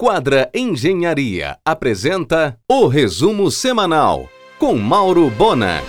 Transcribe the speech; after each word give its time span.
Quadra 0.00 0.48
Engenharia 0.54 1.58
apresenta 1.64 2.56
o 2.70 2.86
resumo 2.86 3.50
semanal 3.50 4.28
com 4.56 4.78
Mauro 4.78 5.28
Bona. 5.28 5.82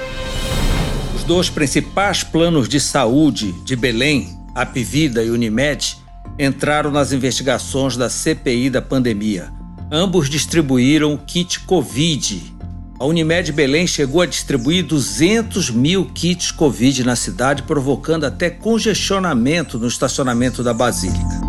Os 1.16 1.24
dois 1.24 1.48
principais 1.48 2.24
planos 2.24 2.68
de 2.68 2.80
saúde 2.80 3.52
de 3.64 3.76
Belém, 3.76 4.36
Apivida 4.56 5.24
e 5.24 5.30
Unimed, 5.30 5.96
entraram 6.40 6.90
nas 6.90 7.12
investigações 7.12 7.96
da 7.96 8.10
CPI 8.10 8.72
da 8.72 8.82
pandemia. 8.82 9.54
Ambos 9.92 10.28
distribuíram 10.28 11.16
kit 11.16 11.60
Covid 11.60 12.58
a 13.00 13.06
Unimed 13.06 13.52
Belém 13.54 13.88
chegou 13.88 14.22
a 14.22 14.26
distribuir 14.26 14.84
200 14.84 15.70
mil 15.70 16.06
kits 16.14 16.52
Covid 16.52 17.02
na 17.06 17.16
cidade, 17.16 17.64
provocando 17.64 18.26
até 18.26 18.50
congestionamento 18.50 19.80
no 19.80 19.88
estacionamento 19.88 20.62
da 20.62 20.74
Basílica. 20.74 21.49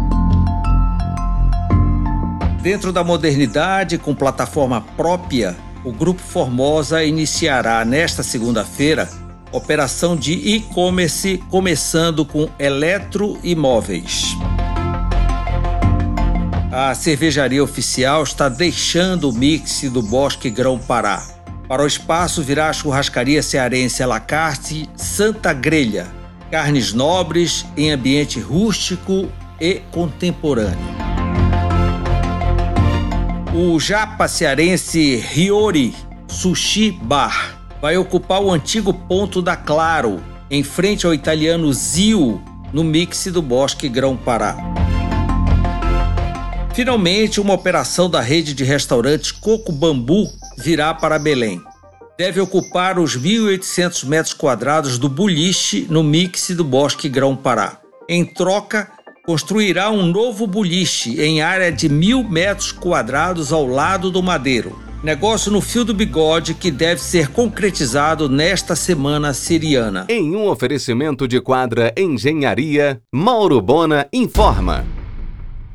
Dentro 2.60 2.92
da 2.92 3.02
modernidade, 3.02 3.96
com 3.96 4.14
plataforma 4.14 4.82
própria, 4.96 5.56
o 5.82 5.90
Grupo 5.90 6.20
Formosa 6.20 7.02
iniciará 7.02 7.82
nesta 7.86 8.22
segunda-feira 8.22 9.08
operação 9.50 10.14
de 10.14 10.32
e-commerce 10.32 11.42
começando 11.48 12.24
com 12.24 12.48
eletroimóveis. 12.58 14.36
A 16.70 16.94
cervejaria 16.94 17.64
oficial 17.64 18.22
está 18.22 18.48
deixando 18.48 19.30
o 19.30 19.32
mix 19.32 19.82
do 19.90 20.02
Bosque 20.02 20.50
Grão 20.50 20.78
Pará. 20.78 21.26
Para 21.66 21.82
o 21.82 21.86
espaço 21.86 22.42
virá 22.42 22.68
a 22.68 22.72
churrascaria 22.72 23.42
cearense 23.42 24.02
Alacarte 24.02 24.88
Santa 24.94 25.52
Grelha, 25.52 26.06
carnes 26.50 26.92
nobres 26.92 27.64
em 27.76 27.90
ambiente 27.90 28.38
rústico 28.38 29.28
e 29.60 29.80
contemporâneo. 29.90 30.99
O 33.52 33.80
japa 33.80 34.28
cearense 34.28 35.16
Riori 35.16 35.92
Sushi 36.28 36.92
Bar 36.92 37.58
vai 37.82 37.96
ocupar 37.96 38.40
o 38.40 38.52
antigo 38.52 38.94
ponto 38.94 39.42
da 39.42 39.56
Claro, 39.56 40.22
em 40.48 40.62
frente 40.62 41.04
ao 41.04 41.12
italiano 41.12 41.72
Zio, 41.72 42.40
no 42.72 42.84
mix 42.84 43.26
do 43.26 43.42
Bosque 43.42 43.88
Grão 43.88 44.16
Pará. 44.16 44.56
Finalmente, 46.72 47.40
uma 47.40 47.54
operação 47.54 48.08
da 48.08 48.20
rede 48.20 48.54
de 48.54 48.62
restaurantes 48.62 49.32
Coco 49.32 49.72
Bambu 49.72 50.30
virá 50.56 50.94
para 50.94 51.18
Belém. 51.18 51.60
Deve 52.16 52.40
ocupar 52.40 53.00
os 53.00 53.18
1.800 53.18 54.04
metros 54.06 54.32
quadrados 54.32 54.96
do 54.96 55.08
boliche 55.08 55.88
no 55.90 56.04
mix 56.04 56.50
do 56.50 56.62
Bosque 56.62 57.08
Grão-Pará. 57.08 57.80
Em 58.08 58.24
troca, 58.24 58.92
construirá 59.30 59.92
um 59.92 60.06
novo 60.06 60.44
boliche 60.44 61.22
em 61.22 61.40
área 61.40 61.70
de 61.70 61.88
mil 61.88 62.24
metros 62.28 62.72
quadrados 62.72 63.52
ao 63.52 63.64
lado 63.64 64.10
do 64.10 64.20
Madeiro. 64.20 64.76
Negócio 65.04 65.52
no 65.52 65.60
fio 65.60 65.84
do 65.84 65.94
bigode 65.94 66.52
que 66.52 66.68
deve 66.68 67.00
ser 67.00 67.28
concretizado 67.28 68.28
nesta 68.28 68.74
semana 68.74 69.32
siriana. 69.32 70.04
Em 70.08 70.34
um 70.34 70.48
oferecimento 70.48 71.28
de 71.28 71.40
quadra 71.40 71.94
Engenharia, 71.96 73.00
Mauro 73.14 73.60
Bona 73.60 74.08
informa. 74.12 74.84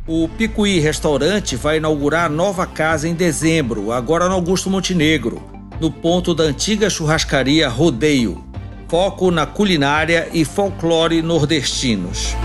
O 0.05 0.27
Picuí 0.27 0.81
Restaurante 0.81 1.55
vai 1.55 1.77
inaugurar 1.77 2.29
nova 2.29 2.67
casa 2.67 3.07
em 3.07 3.13
dezembro, 3.13 3.93
agora 3.93 4.27
no 4.27 4.35
Augusto 4.35 4.69
Montenegro, 4.69 5.41
no 5.79 5.89
ponto 5.89 6.35
da 6.35 6.43
antiga 6.43 6.89
churrascaria 6.89 7.69
Rodeio. 7.69 8.43
Foco 8.89 9.31
na 9.31 9.45
culinária 9.45 10.27
e 10.33 10.43
folclore 10.43 11.21
nordestinos. 11.21 12.35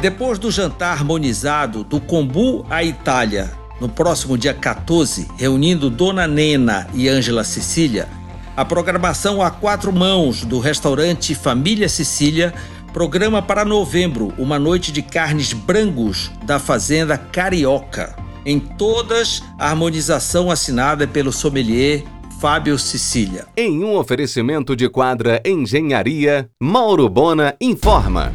Depois 0.00 0.38
do 0.38 0.50
jantar 0.50 0.92
harmonizado 0.92 1.82
do 1.82 2.00
Combu 2.00 2.64
à 2.70 2.84
Itália, 2.84 3.50
no 3.80 3.88
próximo 3.88 4.38
dia 4.38 4.54
14, 4.54 5.26
reunindo 5.36 5.90
Dona 5.90 6.26
Nena 6.26 6.88
e 6.94 7.08
Ângela 7.08 7.42
Cecília, 7.42 8.08
a 8.56 8.64
programação 8.64 9.42
a 9.42 9.50
quatro 9.50 9.92
mãos 9.92 10.44
do 10.44 10.60
restaurante 10.60 11.34
Família 11.34 11.88
Cecília 11.88 12.54
Programa 12.92 13.42
para 13.42 13.64
novembro, 13.64 14.32
uma 14.38 14.58
noite 14.58 14.90
de 14.90 15.02
carnes 15.02 15.52
brangos 15.52 16.30
da 16.44 16.58
Fazenda 16.58 17.18
Carioca. 17.18 18.16
Em 18.46 18.58
todas, 18.58 19.42
a 19.58 19.68
harmonização 19.68 20.50
assinada 20.50 21.06
pelo 21.06 21.30
sommelier 21.30 22.02
Fábio 22.40 22.78
Sicília. 22.78 23.46
Em 23.56 23.84
um 23.84 23.96
oferecimento 23.96 24.74
de 24.74 24.88
quadra 24.88 25.42
Engenharia, 25.44 26.48
Mauro 26.60 27.08
Bona 27.08 27.54
informa. 27.60 28.32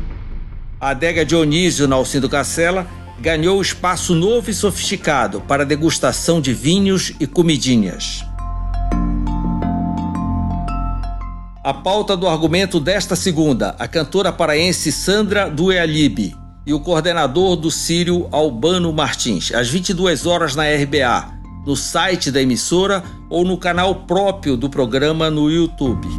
A 0.83 0.89
adega 0.89 1.23
Dionísio 1.23 1.87
na 1.87 1.95
Alcindo 1.95 2.27
Cacela 2.27 2.85
ganhou 3.17 3.61
espaço 3.61 4.13
novo 4.13 4.51
e 4.51 4.53
sofisticado 4.53 5.39
para 5.39 5.65
degustação 5.65 6.41
de 6.41 6.53
vinhos 6.53 7.13
e 7.21 7.25
comidinhas. 7.25 8.25
A 11.63 11.73
pauta 11.73 12.17
do 12.17 12.27
argumento 12.27 12.81
desta 12.81 13.15
segunda, 13.15 13.77
a 13.79 13.87
cantora 13.87 14.29
paraense 14.29 14.91
Sandra 14.91 15.49
Duealibe 15.49 16.35
e 16.65 16.73
o 16.73 16.81
coordenador 16.81 17.55
do 17.55 17.71
Sírio 17.71 18.27
Albano 18.29 18.91
Martins, 18.91 19.53
às 19.53 19.69
22 19.69 20.25
horas 20.25 20.53
na 20.53 20.63
RBA, 20.63 21.31
no 21.65 21.77
site 21.77 22.29
da 22.29 22.41
emissora 22.41 23.01
ou 23.29 23.45
no 23.45 23.57
canal 23.57 24.03
próprio 24.03 24.57
do 24.57 24.69
programa 24.69 25.31
no 25.31 25.49
YouTube. 25.49 26.09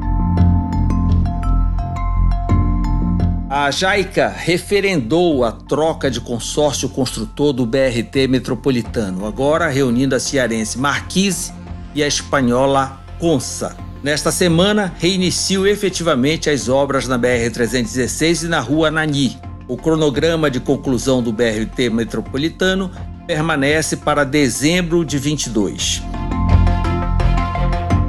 A 3.57 3.71
JAICA 3.71 4.35
referendou 4.37 5.45
a 5.45 5.53
troca 5.53 6.11
de 6.11 6.21
consórcio 6.21 6.89
construtor 6.89 7.53
do 7.53 7.65
BRT 7.65 8.27
metropolitano, 8.29 9.25
agora 9.25 9.69
reunindo 9.69 10.17
a 10.17 10.19
cearense 10.19 10.77
Marquise 10.77 11.53
e 11.95 12.03
a 12.03 12.07
espanhola 12.09 13.01
Consa. 13.21 13.77
Nesta 14.03 14.33
semana, 14.33 14.93
reinicio 14.99 15.69
efetivamente 15.69 16.51
as 16.51 16.69
obras 16.69 17.07
na 17.07 17.17
BR-316 17.17 18.43
e 18.43 18.49
na 18.49 18.59
Rua 18.59 18.91
Nani. 18.91 19.39
O 19.69 19.77
cronograma 19.77 20.51
de 20.51 20.59
conclusão 20.59 21.23
do 21.23 21.33
BRT 21.33 21.91
metropolitano 21.93 22.91
permanece 23.25 23.97
para 23.97 24.25
dezembro 24.25 25.05
de 25.05 25.17
22. 25.17 26.03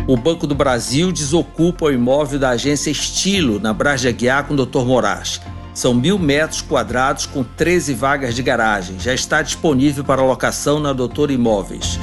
O 0.07 0.15
Banco 0.15 0.45
do 0.45 0.53
Brasil 0.53 1.11
desocupa 1.11 1.85
o 1.85 1.91
imóvel 1.91 2.37
da 2.37 2.49
agência 2.49 2.91
Estilo, 2.91 3.59
na 3.59 3.73
Brás 3.73 4.01
de 4.01 4.07
Aguiar, 4.07 4.45
com 4.45 4.53
o 4.53 4.65
Dr. 4.65 4.85
Moraes. 4.85 5.41
São 5.73 5.95
mil 5.95 6.19
metros 6.19 6.61
quadrados 6.61 7.25
com 7.25 7.43
13 7.43 7.95
vagas 7.95 8.35
de 8.35 8.43
garagem. 8.43 8.99
Já 8.99 9.15
está 9.15 9.41
disponível 9.41 10.03
para 10.03 10.21
locação 10.21 10.79
na 10.79 10.93
Doutor 10.93 11.31
Imóveis. 11.31 11.99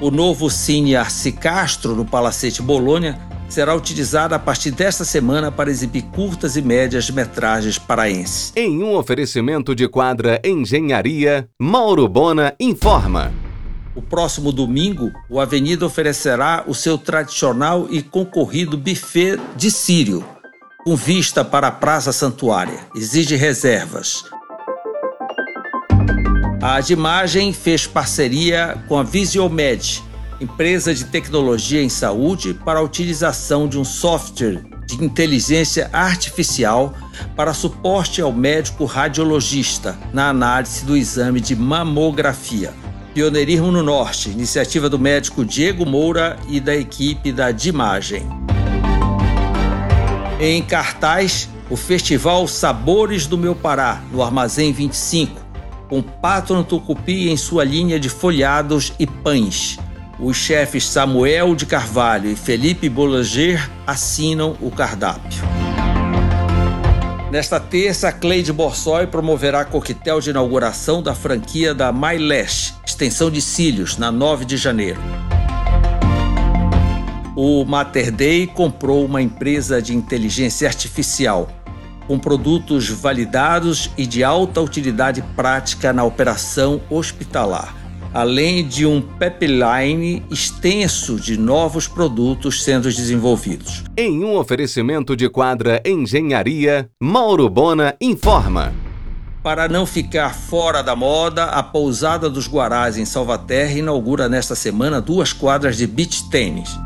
O 0.00 0.12
novo 0.12 0.48
Cine 0.48 0.94
Arci 0.94 1.32
Castro, 1.32 1.96
no 1.96 2.04
Palacete 2.04 2.62
Bolônia, 2.62 3.18
será 3.48 3.74
utilizado 3.74 4.32
a 4.32 4.38
partir 4.38 4.70
desta 4.70 5.04
semana 5.04 5.50
para 5.50 5.70
exibir 5.70 6.02
curtas 6.02 6.56
e 6.56 6.62
médias 6.62 7.10
metragens 7.10 7.78
paraenses. 7.78 8.52
Em 8.54 8.80
um 8.80 8.94
oferecimento 8.94 9.74
de 9.74 9.88
quadra 9.88 10.40
Engenharia, 10.44 11.48
Mauro 11.60 12.06
Bona 12.06 12.54
informa. 12.60 13.32
O 14.00 14.02
próximo 14.02 14.50
domingo, 14.50 15.12
o 15.28 15.38
Avenida 15.38 15.84
oferecerá 15.84 16.64
o 16.66 16.74
seu 16.74 16.96
tradicional 16.96 17.86
e 17.90 18.00
concorrido 18.00 18.78
buffet 18.78 19.38
de 19.54 19.70
sírio, 19.70 20.24
com 20.82 20.96
vista 20.96 21.44
para 21.44 21.66
a 21.66 21.70
Praça 21.70 22.10
Santuária. 22.10 22.80
Exige 22.96 23.36
reservas. 23.36 24.24
A 26.62 26.76
Adimagem 26.76 27.52
fez 27.52 27.86
parceria 27.86 28.82
com 28.88 28.96
a 28.96 29.02
Visiomed, 29.02 30.02
empresa 30.40 30.94
de 30.94 31.04
tecnologia 31.04 31.82
em 31.82 31.90
saúde, 31.90 32.54
para 32.54 32.78
a 32.78 32.82
utilização 32.82 33.68
de 33.68 33.78
um 33.78 33.84
software 33.84 34.64
de 34.86 35.04
inteligência 35.04 35.90
artificial 35.92 36.94
para 37.36 37.52
suporte 37.52 38.22
ao 38.22 38.32
médico 38.32 38.86
radiologista 38.86 39.98
na 40.10 40.30
análise 40.30 40.86
do 40.86 40.96
exame 40.96 41.38
de 41.38 41.54
mamografia. 41.54 42.72
Pioneirismo 43.14 43.72
no 43.72 43.82
Norte, 43.82 44.30
iniciativa 44.30 44.88
do 44.88 44.98
médico 44.98 45.44
Diego 45.44 45.84
Moura 45.84 46.36
e 46.48 46.60
da 46.60 46.76
equipe 46.76 47.32
da 47.32 47.50
Dimagem. 47.50 48.22
Em 50.38 50.62
cartaz, 50.62 51.48
o 51.68 51.76
festival 51.76 52.46
Sabores 52.46 53.26
do 53.26 53.36
Meu 53.36 53.54
Pará, 53.54 54.00
no 54.12 54.22
Armazém 54.22 54.72
25, 54.72 55.40
com 55.88 56.00
Patron 56.00 56.62
Tucupi 56.62 57.28
em 57.28 57.36
sua 57.36 57.64
linha 57.64 57.98
de 57.98 58.08
folhados 58.08 58.92
e 58.98 59.06
pães. 59.06 59.78
Os 60.18 60.36
chefes 60.36 60.86
Samuel 60.86 61.54
de 61.54 61.66
Carvalho 61.66 62.30
e 62.30 62.36
Felipe 62.36 62.88
Boulanger 62.88 63.70
assinam 63.86 64.56
o 64.60 64.70
cardápio. 64.70 65.59
Nesta 67.30 67.60
terça, 67.60 68.10
Cleide 68.10 68.52
Borsoi 68.52 69.06
promoverá 69.06 69.64
coquetel 69.64 70.20
de 70.20 70.30
inauguração 70.30 71.00
da 71.00 71.14
franquia 71.14 71.72
da 71.72 71.92
MyLash, 71.92 72.74
extensão 72.84 73.30
de 73.30 73.40
cílios, 73.40 73.96
na 73.96 74.10
9 74.10 74.44
de 74.44 74.56
janeiro. 74.56 75.00
O 77.36 77.64
Mater 77.64 78.10
Dei 78.10 78.48
comprou 78.48 79.04
uma 79.04 79.22
empresa 79.22 79.80
de 79.80 79.94
inteligência 79.94 80.66
artificial 80.66 81.48
com 82.08 82.18
produtos 82.18 82.88
validados 82.88 83.92
e 83.96 84.04
de 84.04 84.24
alta 84.24 84.60
utilidade 84.60 85.22
prática 85.36 85.92
na 85.92 86.02
operação 86.02 86.80
hospitalar, 86.90 87.72
além 88.12 88.66
de 88.66 88.84
um 88.84 89.00
pipeline 89.00 90.22
extenso 90.30 91.18
de 91.18 91.36
novos 91.36 91.86
produtos 91.86 92.64
sendo 92.64 92.90
desenvolvidos. 92.92 93.84
Em 93.96 94.24
um 94.24 94.36
oferecimento 94.36 95.16
de 95.16 95.28
quadra 95.28 95.80
Engenharia, 95.84 96.90
Mauro 97.00 97.48
Bona 97.48 97.94
informa. 98.00 98.72
Para 99.42 99.68
não 99.68 99.86
ficar 99.86 100.34
fora 100.34 100.82
da 100.82 100.94
moda, 100.94 101.44
a 101.44 101.62
Pousada 101.62 102.28
dos 102.28 102.46
Guarás 102.46 102.98
em 102.98 103.06
Salvaterra 103.06 103.72
inaugura 103.72 104.28
nesta 104.28 104.54
semana 104.54 105.00
duas 105.00 105.32
quadras 105.32 105.78
de 105.78 105.86
beach 105.86 106.28
tênis. 106.28 106.78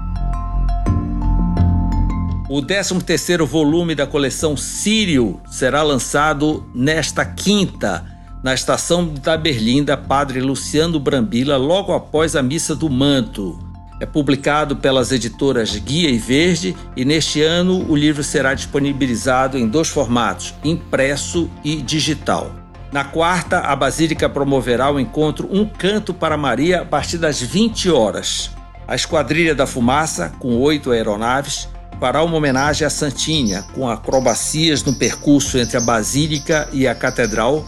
O 2.49 2.63
13º 2.63 3.45
volume 3.45 3.97
da 3.97 4.07
coleção 4.07 4.57
Sírio 4.57 5.41
será 5.51 5.83
lançado 5.83 6.65
nesta 6.73 7.25
quinta, 7.25 8.07
na 8.45 8.53
estação 8.53 9.07
da 9.07 9.39
Berlinda 9.39 9.97
Padre 9.97 10.43
Luciano 10.43 11.01
Brambila, 11.01 11.57
logo 11.57 11.95
após 11.95 12.37
a 12.37 12.43
Missa 12.43 12.77
do 12.77 12.91
Manto. 12.91 13.59
É 13.99 14.05
publicado 14.05 14.77
pelas 14.77 15.13
editoras 15.13 15.75
Guia 15.79 16.11
e 16.11 16.19
Verde 16.19 16.77
e 16.95 17.07
neste 17.07 17.41
ano 17.41 17.91
o 17.91 17.97
livro 17.97 18.23
será 18.23 18.53
disponibilizado 18.53 19.57
em 19.57 19.67
dois 19.67 19.89
formatos, 19.89 20.53
impresso 20.63 21.51
e 21.65 21.77
digital. 21.77 22.55
Na 22.93 23.03
quarta, 23.03 23.61
a 23.61 23.75
Basílica 23.75 24.29
promoverá 24.29 24.93
o 24.93 25.01
encontro 25.01 25.49
Um 25.51 25.67
Canto 25.67 26.13
para 26.13 26.37
Maria 26.37 26.83
a 26.83 26.85
partir 26.85 27.17
das 27.17 27.41
20 27.41 27.91
horas. 27.91 28.51
A 28.87 28.95
Esquadrilha 28.95 29.55
da 29.55 29.67
Fumaça, 29.67 30.35
com 30.39 30.59
oito 30.59 30.91
aeronaves, 30.91 31.67
fará 31.99 32.23
uma 32.23 32.37
homenagem 32.37 32.87
à 32.87 32.91
Santinha, 32.91 33.65
com 33.75 33.89
acrobacias 33.89 34.83
no 34.83 34.95
percurso 34.95 35.57
entre 35.57 35.79
a 35.79 35.81
Basílica 35.81 36.69
e 36.75 36.87
a 36.87 36.95
Catedral, 36.95 37.65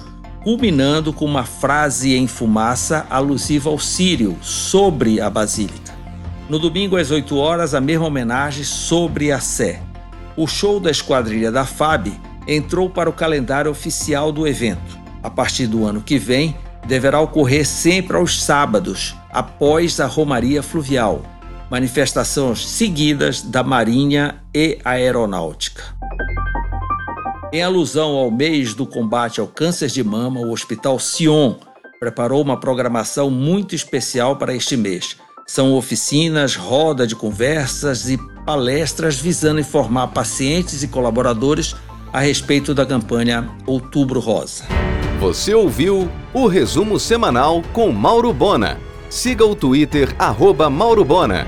culminando 0.47 1.13
com 1.13 1.25
uma 1.25 1.43
frase 1.43 2.15
em 2.15 2.29
fumaça 2.29 3.05
alusiva 3.11 3.69
ao 3.69 3.81
Sírio 3.81 4.39
sobre 4.41 5.21
a 5.21 5.29
Basílica. 5.29 5.93
No 6.49 6.57
domingo 6.57 6.97
às 6.97 7.11
8 7.11 7.37
horas, 7.37 7.75
a 7.75 7.81
mesma 7.81 8.07
homenagem 8.07 8.63
sobre 8.63 9.33
a 9.33 9.41
Sé. 9.41 9.83
O 10.37 10.47
show 10.47 10.79
da 10.79 10.89
esquadrilha 10.89 11.51
da 11.51 11.67
FAB 11.67 12.13
entrou 12.47 12.89
para 12.89 13.11
o 13.11 13.13
calendário 13.13 13.69
oficial 13.69 14.31
do 14.31 14.47
evento. 14.47 14.97
A 15.21 15.29
partir 15.29 15.67
do 15.67 15.85
ano 15.85 16.01
que 16.01 16.17
vem, 16.17 16.57
deverá 16.87 17.19
ocorrer 17.19 17.67
sempre 17.67 18.17
aos 18.17 18.41
sábados, 18.41 19.17
após 19.33 19.99
a 19.99 20.07
Romaria 20.07 20.63
Fluvial, 20.63 21.23
manifestações 21.69 22.65
seguidas 22.65 23.43
da 23.43 23.65
Marinha 23.65 24.37
e 24.55 24.79
Aeronáutica. 24.85 25.83
Em 27.53 27.63
alusão 27.63 28.17
ao 28.17 28.31
mês 28.31 28.75
do 28.75 28.87
combate 28.87 29.41
ao 29.41 29.47
câncer 29.47 29.89
de 29.89 30.03
mama, 30.03 30.41
o 30.41 30.53
Hospital 30.53 30.99
Sion 30.99 31.55
preparou 31.99 32.43
uma 32.43 32.59
programação 32.59 33.31
muito 33.31 33.75
especial 33.75 34.37
para 34.37 34.55
este 34.55 34.77
mês 34.77 35.17
são 35.47 35.75
oficinas, 35.75 36.57
roda 36.57 37.07
de 37.07 37.15
conversas 37.15 38.09
e 38.11 38.19
palestras 38.45 39.17
visando 39.17 39.61
informar 39.61 40.09
pacientes 40.09 40.83
e 40.83 40.89
colaboradores 40.89 41.77
a 42.13 42.21
respeito 42.21 42.75
da 42.75 42.85
campanha 42.85 43.49
Outubro 43.65 44.19
Rosa. 44.19 44.65
Você 45.21 45.55
ouviu 45.55 46.11
o 46.35 46.47
resumo 46.47 46.99
semanal 46.99 47.63
com 47.73 47.93
Mauro 47.93 48.33
Bona. 48.33 48.79
Siga 49.09 49.47
o 49.47 49.55
Twitter, 49.55 50.15
arroba 50.19 50.69
Mauro 50.69 51.05
Bona. 51.05 51.47